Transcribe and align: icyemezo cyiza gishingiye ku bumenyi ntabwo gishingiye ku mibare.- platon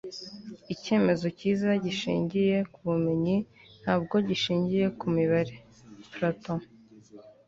icyemezo 0.73 1.25
cyiza 1.37 1.69
gishingiye 1.85 2.57
ku 2.73 2.79
bumenyi 2.87 3.35
ntabwo 3.81 4.15
gishingiye 4.27 4.85
ku 4.99 5.05
mibare.- 5.15 5.55
platon 6.13 6.59